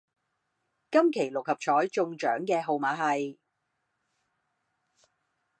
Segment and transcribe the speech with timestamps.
[0.89, 3.37] 今期六合彩中獎嘅號係